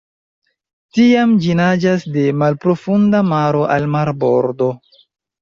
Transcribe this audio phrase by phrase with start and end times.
[0.97, 4.73] Tiam ĝi naĝas de malprofunda maro al marbordo.